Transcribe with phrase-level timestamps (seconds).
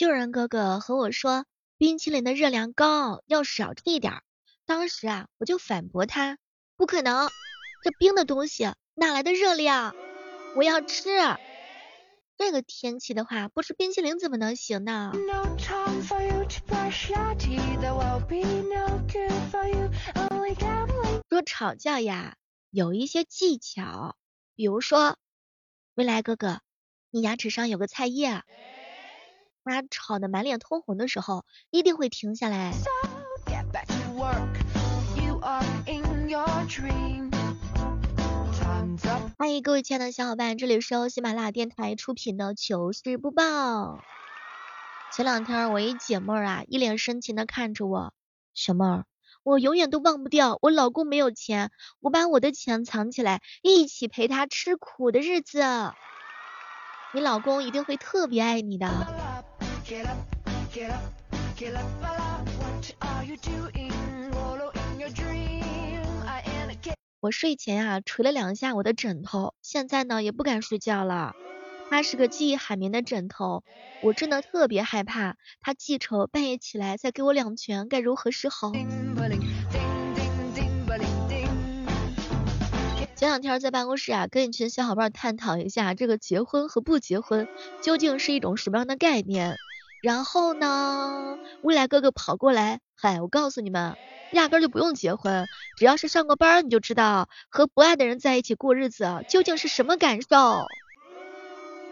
[0.00, 1.44] 就人哥哥和我说
[1.76, 4.22] 冰淇淋的热量高，要少吃一点。
[4.64, 6.38] 当时啊，我就反驳他，
[6.78, 7.28] 不可能，
[7.82, 9.94] 这冰的东西哪来的热量？
[10.56, 11.10] 我要吃。
[12.38, 15.12] 这个天气的话，不吃冰淇淋怎么能行呢？
[21.28, 22.36] 说吵架呀，
[22.70, 24.16] 有一些技巧，
[24.54, 25.18] 比如说，
[25.94, 26.62] 未来哥哥，
[27.10, 28.42] 你牙齿上有个菜叶，
[29.70, 32.72] 他吵得满脸通红的时候，一定会停下来。
[39.38, 44.00] 欢迎各位亲爱的小伙伴，这里是由喜马拉雅电台出品的糗事播报。
[45.12, 48.12] 前两天我一姐妹儿啊，一脸深情的看着我，
[48.54, 49.04] 小妹儿，
[49.42, 55.62] 我永远都忘不掉我老公没有钱，我把我的钱藏起来，一起陪他吃苦的日子。
[57.12, 59.29] 你老公一定会特别爱你的。
[67.18, 71.32] 我睡前啊捶了两下我的枕头，现在呢也不敢睡觉了。
[71.90, 73.64] 它是个记忆海绵的枕头，
[74.00, 78.70] 我真的特别害怕它记仇，半夜起来再给我两拳，该如何是好？
[83.16, 87.48] 前两天在办公室啊，跟一群小伙伴探讨一下这个结婚和不结婚
[87.82, 89.56] 究竟是一种什么样的概念。
[90.02, 93.96] 然后呢，未来哥哥跑过来，嗨，我告诉你们。
[94.32, 100.66] 压根就不用结婚，只要是上过班，你就知道和不爱的人在一起过日子究竟是什么感受。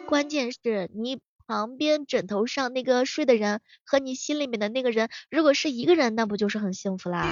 [0.07, 7.27] 关键是你旁边枕头上那个睡的人和你心里面的那个人，如果是一个人，那不就是很幸福啦？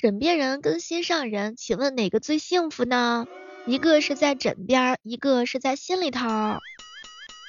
[0.00, 3.26] 枕边人跟心上人，请问哪个最幸福呢？
[3.66, 6.26] 一个是在枕边，一个是在心里头。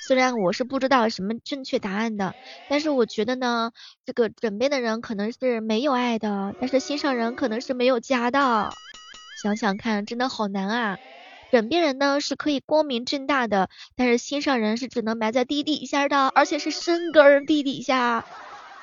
[0.05, 2.35] 虽然我是不知道什么正确答案的，
[2.67, 3.71] 但是我觉得呢，
[4.05, 8.73] 这个枕边的人可能是没有爱的，但是心上人可能是没有家的。
[9.41, 10.97] 想想看，真的好难啊！
[11.53, 18.25] 枕边人呢是可以光明正大的，但是心上人是只能埋在地底下的，而且是深根地底下。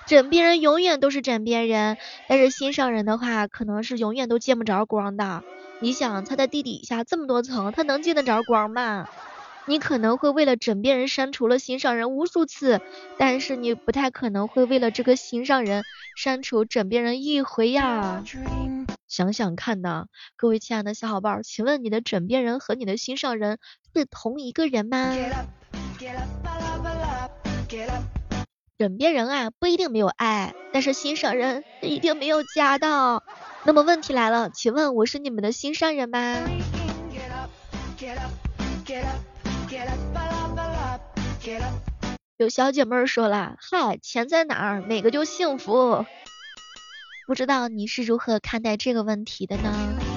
[0.09, 1.99] 枕边人永远都是枕边人，
[2.29, 5.43] 但是心上人的话，可能是永远都见不着光的。
[5.81, 9.07] 你想，他在地底下这么多层，他能见得着光吗？
[9.67, 12.81] 你可能会为了枕边人删除了心上人无数次，
[13.19, 15.85] 但是你不太可能会为了这个心上人
[16.17, 18.25] 删除枕边人一回呀。
[19.09, 23.59] 想想看呐，各位亲爱的小伙伴，请问你的枕边人和你的心上人
[23.95, 25.15] 是同一个人吗？
[28.79, 33.25] 枕边人啊不一定没有爱，但是心上人一定没有家的。
[33.65, 36.37] 那么问题来了，请问我是你们的心上人吗？
[42.37, 46.07] 有小姐妹说了，嗨，钱在哪儿，哪个就幸福。
[47.27, 50.08] 不知道你是如何看待这个问题的呢？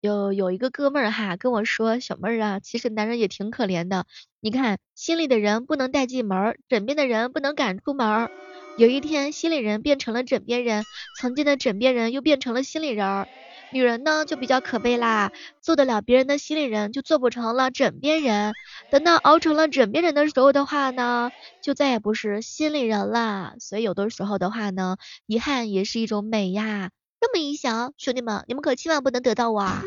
[0.00, 4.06] 有有一个哥们儿哈跟我说，小妹儿啊，其实男人也挺可怜的。
[4.40, 8.30] 你看，心里的人不能带进门，枕边的人不能赶出门。
[8.78, 13.26] 有一天，心里人变成了枕边人，曾经的枕边人又变成了心里人。
[13.72, 18.56] 女人呢就比较可悲啦，做得了别人的心里人，就做不成了枕边人。
[18.88, 23.54] 等到熬成了枕边人的时候的话呢，就再也不是心里人了。
[23.60, 24.96] 所以有的时候的话呢，
[25.26, 26.90] 遗憾也是一种美呀。
[27.20, 29.82] 这么一想，兄弟们，你们可千万不能得到我啊！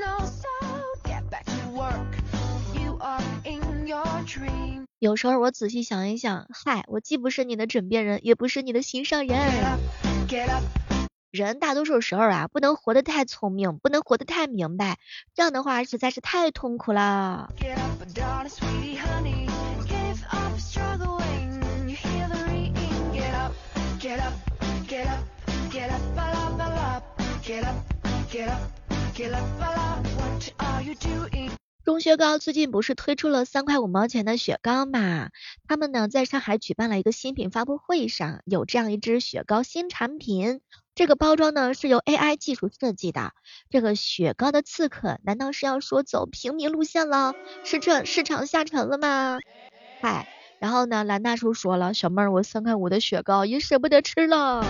[4.99, 9.39] 有时候我仔细想一想，嗨，我既不是你的枕边人，也不是你的心上人。
[11.31, 14.99] 人大多数时候啊，不能活得太聪明，不能活得太明白，
[15.33, 17.51] 这样的话实在是太痛苦了。
[31.83, 35.27] 钟薛高最近不是推出了三块五毛钱的雪糕嘛？
[35.67, 40.61] 他们呢在上海举办了一个新品发布会上，有这样一支雪糕新产品。
[40.95, 43.33] 这个包装呢是由 AI 技术设计的。
[43.69, 47.33] 这个雪糕的刺客难道是要说走平民路线了？
[47.65, 49.39] 是这市场下沉了吗？
[49.99, 50.29] 嗨，
[50.59, 54.65] 然后呢蓝大叔说了，小妹儿我三块五的雪糕也舍不得吃了。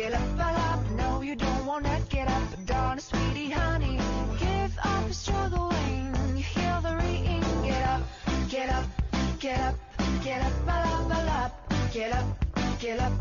[0.00, 1.60] Get up get up.
[2.10, 2.44] Get up
[9.38, 9.74] get up get up
[10.22, 10.54] get up get up
[11.20, 11.52] get up
[11.92, 12.24] get up
[12.80, 13.12] get up get up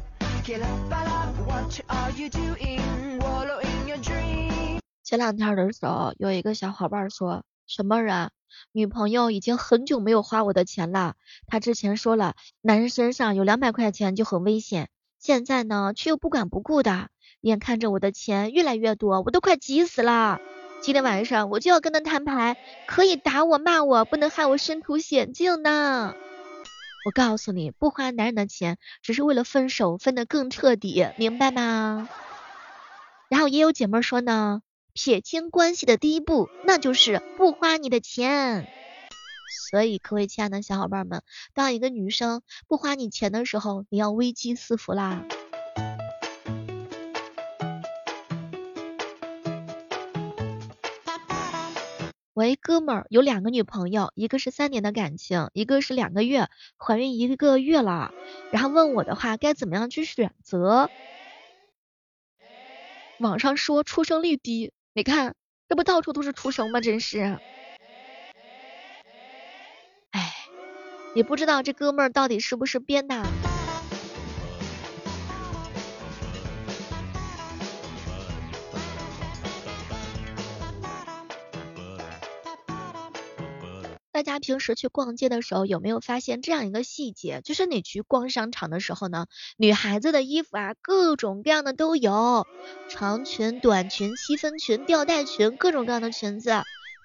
[0.48, 4.80] get up whatcha are you doingwallowing your dream.
[5.04, 8.30] 前两天的时候，有一个小伙伴说：“什么人？
[8.72, 11.16] 女朋友已经很久没有花我的钱了。
[11.46, 14.90] 他之前说了，男人身上有两百块钱就很危险，
[15.20, 17.10] 现在呢却又不管不顾的。
[17.42, 20.40] 眼看着我的钱越来越多，我都快急死了。
[20.82, 22.58] 今天晚上我就要跟他摊牌，
[22.88, 26.16] 可以打我骂我，不能害我身处险境呢。
[27.06, 32.10] 我告诉你，不花男人的钱，只是为了分手分得更彻底，明白吗？
[33.30, 34.62] 然后也有姐妹说呢。”
[34.92, 38.68] 撇清关系的第一步，那就是不花你的钱。
[39.50, 41.24] 所以，各位亲爱的小伙伴们，
[41.54, 45.24] 当一个女生不花你钱的时候，你要危机四伏啦。
[52.34, 56.48] 喂哥们儿有两个女朋友，一个是三年的感情，一个是两个月，
[56.78, 58.14] 怀孕一个月了。
[58.52, 60.90] 然后问我的话，该怎么样去选择？
[63.20, 64.72] 网上说出生率低。
[64.94, 65.36] 你看，
[65.68, 66.80] 这不到处都是出生吗？
[66.80, 67.40] 真是，
[71.14, 73.26] 也不知道这哥们儿到底是不是编的。
[84.12, 87.40] 大家平时去逛街的时候，有没有发现这样一个细节？
[87.42, 92.46] 就是你去逛商场的时候呢，女孩子的衣服啊，各种各样的都有，
[92.90, 96.52] 长裙、短裙、七分裙、吊带裙，各种各样的裙子。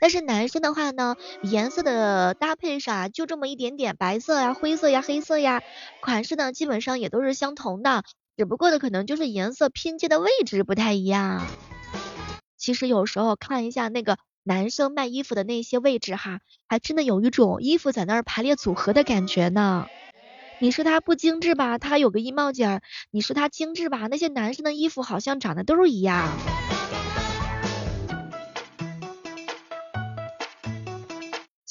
[0.04, 5.62] 但是男生的话呢，颜色的搭配上就这么一点点，白色呀、灰色呀、黑色呀，
[6.02, 8.04] 款式呢基本上也都是相同的，
[8.36, 11.46] 只不过的可能就是颜色拼接的位置不太一样。
[12.58, 14.18] 其实有时候看一下那个。
[14.46, 19.86] 男生卖衣服的那些位置哈，还真的有一种衣服在那儿排列组合的感觉呢。
[20.58, 22.80] 你说它不精致吧，它有个衣帽间；
[23.10, 26.28] 你说它精致吧，那些男生的衣服好像长得都是一样。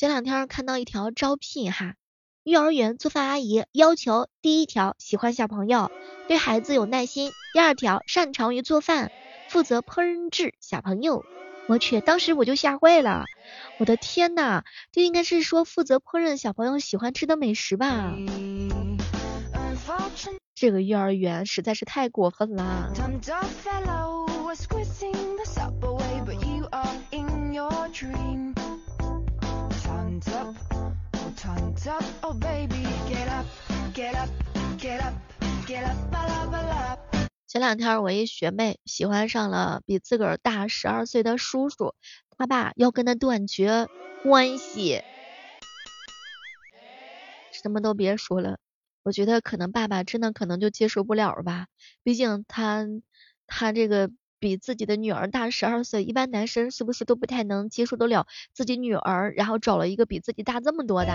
[0.04, 1.96] 前两天看到一条招聘哈，
[2.44, 5.90] 幼儿园做饭阿姨要求第一条喜欢小朋友，
[6.28, 9.12] 对孩子有耐心；第二条擅长于做饭，
[9.48, 11.24] 负责烹制小朋友。
[11.70, 13.24] 我去，当时我就吓坏了，
[13.80, 18.14] 我的天呐，这应该是说负责烹饪小朋友喜欢吃的美食吧？
[20.54, 22.92] 这个幼儿园实在是太过分了。
[37.46, 41.96] 前两天我一学妹喜欢上了比自个儿大十二岁的叔叔，
[42.38, 43.90] 他爸要跟他断绝
[44.24, 45.02] 关系，
[47.52, 48.58] 什么都别说了，
[49.04, 51.68] 我觉得可能爸爸真的可能就接受不了吧，
[52.04, 52.88] 毕竟他
[53.48, 54.10] 他这个
[54.44, 61.14] 比自己的女儿大十二岁，一般男生是不是都不太能接受得了自己女儿，然后找了一个比自己大这么多的？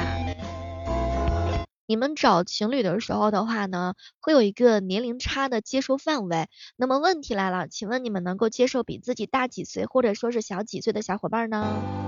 [1.86, 6.46] 你们找情侣的时候的话呢，会有一个年龄差的接受范围。
[6.76, 12.07] 那么问题来了，请问你们能够接受比自己大几岁或者说是小几岁的小伙伴呢？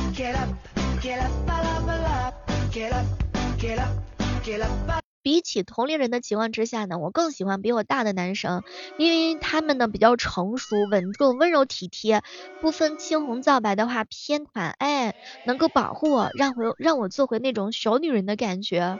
[5.23, 8.63] 比起同龄人的情况之下呢，我更喜欢比我大的男生，
[8.97, 12.23] 因为他们呢比较成熟、稳重、温柔体贴，
[12.59, 15.13] 不分青红皂白的话偏袒，哎，
[15.43, 18.97] 能够保护我，让回让我做回那种小女人的感觉。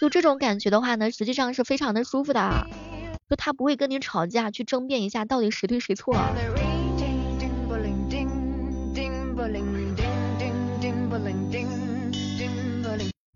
[0.00, 2.66] 就这种感觉的话呢，实际上是非常的舒服的。
[3.30, 6.14] 就他不会跟你吵架，去争辩一下到底谁对谁错。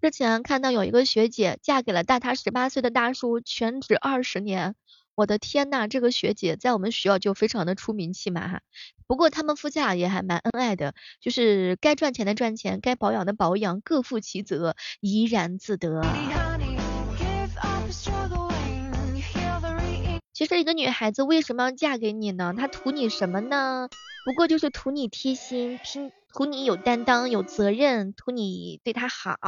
[0.06, 4.76] 之前看到有一个学姐嫁给了大她十八岁的大叔，全职二十年。
[5.16, 8.60] 我的天呐，这个学姐在我们学校就非常的出名气嘛哈。
[9.08, 16.00] 不过他们夫妻俩也还蛮恩爱的，就是该赚钱的赚钱，该保养的保养，各负其责，怡然自得。
[20.32, 22.54] 其实一个女孩子为什么要嫁给你呢？
[22.56, 23.88] 她图你什么呢？
[24.24, 26.12] 不过就是图你贴心，拼。
[26.36, 29.38] 图你有担当有责任，图你对他好。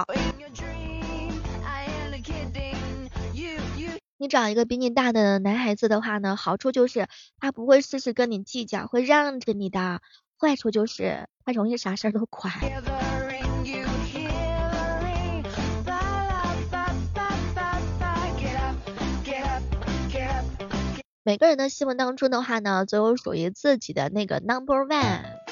[4.16, 7.06] 你找一个比你大的男孩子的话呢，好处就是
[7.40, 9.98] 他不会事事跟你计较，会让着你的；
[10.40, 12.54] 坏处就是他容易啥事儿都管。
[21.22, 25.47] 每个人的心目当中的话呢，总有属于自己的那个 number one。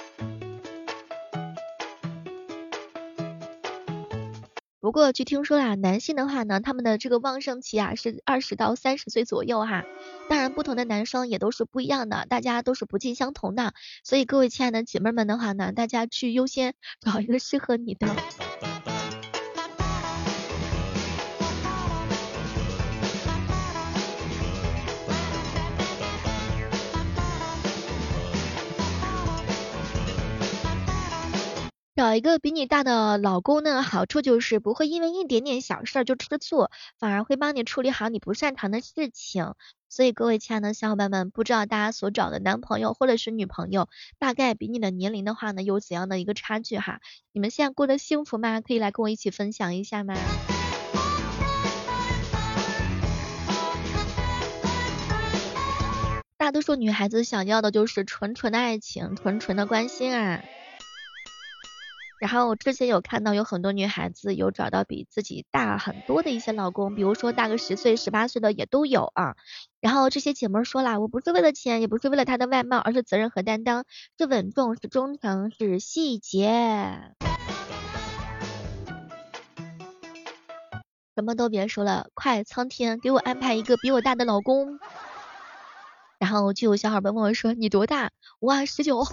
[4.87, 9.85] 不过据听说啊，男性的话呢，他们的这个旺盛期啊是二十到三十岁左右哈。
[10.29, 13.75] 当然，不同的男生也都是不一样的，大家都是不尽相同的。
[14.05, 18.07] 所以各位亲爱的姐妹们的话呢，大家去优先找一个适合你的。
[31.97, 39.55] 找一个比你大的老公呢，好处就是不会因为一点点小事就吃醋，反而会帮你处理好你不擅长的事情。
[39.89, 43.89] 所以各位亲爱的小伙伴们，不知道大家所找的男朋友或者是女朋友，
[44.19, 47.01] 大概比你的年龄的话呢，有怎样的一个差距哈？
[47.33, 48.61] 你们现在过得幸福吗？
[48.61, 50.15] 可以来跟我一起分享一下吗？
[56.37, 60.43] 大多数女孩子想要的就是纯纯的爱情，纯纯的关心啊。
[62.19, 69.37] 然后我之前有看到有很多女孩子有找到比自己大很多的一些老公，比如说大个十岁、十八岁的也都有啊。
[69.81, 73.85] 然后这些姐妹说了，我不是为了钱，也不是为了他的外貌，而是责任和担当，
[74.19, 77.15] 是稳重，是忠诚，是细节。
[81.15, 84.79] 什么都别说了，快苍天给我安排一个比我大的老公。
[86.19, 89.05] 然后就有小伙伴问我说：“你多大？”我，十九。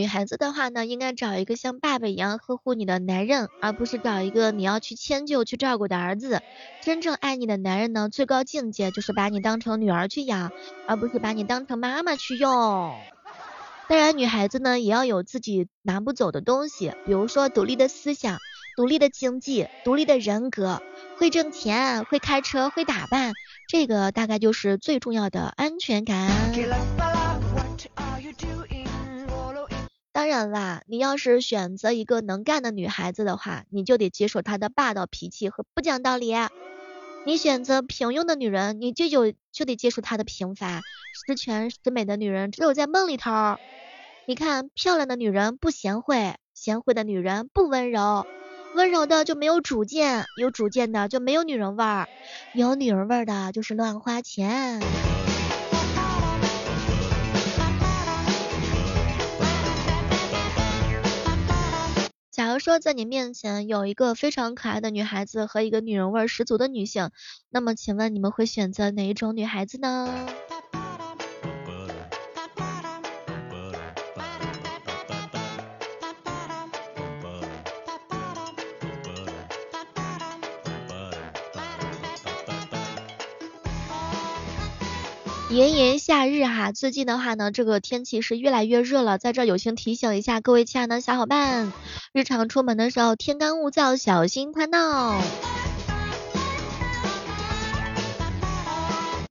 [0.00, 6.40] 女孩子的话呢，应该找一个像爸爸一样呵护你的男人，而不是找一个你要去迁就、去照顾的儿子。
[6.80, 10.52] 真正爱你的男人呢，最高境界就是把你当成女儿去养，
[10.86, 12.94] 而不是把你当成妈妈去用。
[13.88, 18.38] 当然，女孩子呢也要有自己拿不走的东西，比如说独立的思想、
[18.76, 20.80] 独立的经济、独立的人格，
[21.18, 23.34] 会挣钱、会开车、会打扮，
[23.68, 26.30] 这个大概就是最重要的安全感。
[30.30, 36.48] 然啦，你要是选择一个能干的女孩子的话，你就得接受她的霸道脾气和不讲道理；
[37.26, 40.80] 你选择平庸的女人，你就有就得接受她的平凡。
[41.26, 43.56] 十全十美的女人只有在梦里头。
[44.26, 48.26] 你看，漂亮的女人不贤惠，贤惠的女人不温柔，
[48.76, 52.08] 温柔的就没有主见，有主见的就没有女人味儿，
[52.54, 54.80] 有女人味儿的就是乱花钱。
[62.50, 67.10] 假如说在你面前有一个非常可爱的女孩子和一个女人味十足的女性，
[67.48, 70.26] 那么请问你们会选择哪一种女孩子呢？
[85.50, 91.72] 炎炎夏日哈，最近的话呢，这个天气是越来越热了，在这友情提醒一下各位亲爱的小伙伴，
[92.12, 95.22] 日常出门的时候天干物燥，小心贪闹。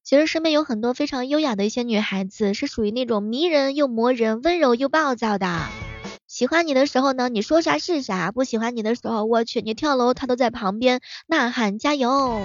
[0.02, 5.66] 其实身边有很多非常优雅的一些女孩子，是属于那种迷人又磨人、温柔又暴躁的。
[6.26, 12.42] 喜欢你的时候呢，你说啥是啥；不喜欢你的时候，我去，你跳楼他都在旁边呐喊加油。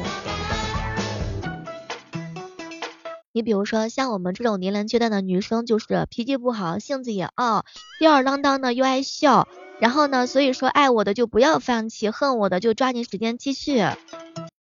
[3.31, 7.65] 你比如说像我们这种年龄阶段的女生，就是脾气不好，性子也傲，
[8.01, 9.47] 吊儿郎当的又爱笑，
[9.85, 13.85] 然后呢，所以说爱我的就不要放弃，恨我的就抓紧时间继续，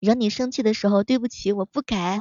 [0.01, 2.19] 惹你生气的时候，对不起，我不改。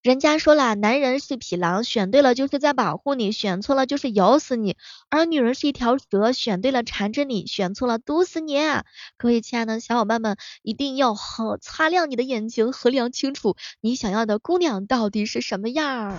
[0.00, 4.72] 人家说了，男人是匹狼，选对了就是在保护你，选错了就是咬死你；
[5.10, 8.56] 而女人是一条蛇，选对了缠着你，选错了毒死你。
[9.18, 16.16] 各位亲爱的小伙伴们，一定要好擦亮你的眼睛，衡量清楚你想要的姑娘到底是什么样儿。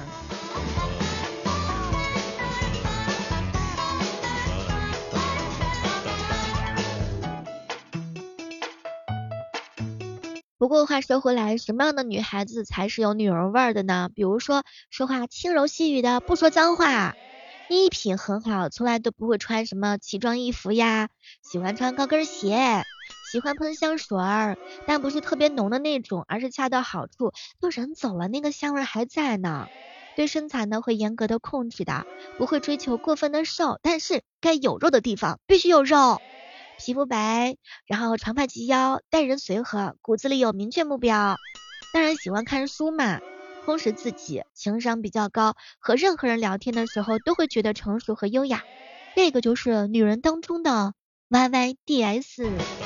[10.64, 14.10] 不过话说回来，什么样的女孩子才是有女人味的呢？
[14.16, 17.16] 比如说说话轻柔细语的，不说脏话。
[17.70, 21.10] 衣品很好，从来都不会穿什么奇装异服呀，
[21.42, 22.86] 喜欢穿高跟鞋，
[23.30, 24.56] 喜欢喷香水儿，
[24.88, 29.68] 但不是特别浓的那种，而是恰到好处，就人走了，那个香味还在呢。
[30.16, 32.06] 对身材呢会严格的控制的，
[32.38, 36.22] 不会追求过分的瘦，但是该有肉的地方必须有肉。
[36.84, 41.40] 皮肤白，然后长发及腰，待人随和，骨子里有明确目标。
[41.94, 43.22] 当然喜欢看书嘛，
[43.64, 48.64] 充实自己，情商比较高，和任何人聊天的时候都会觉得成熟和优雅。
[49.16, 50.94] 这个就是女人当中的
[51.30, 52.83] Y Y D S。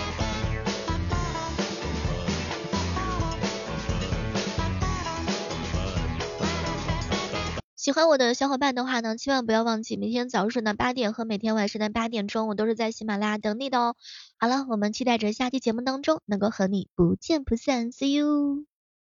[7.87, 13.95] 喜欢我的小伙伴的话呢，千万不要忘记明天早上的八点和每天晚上的八点钟，我都是在喜马拉雅等你的哦。
[14.37, 18.76] 好了，我们期待着下期节目当中能够和你不见不散，See you。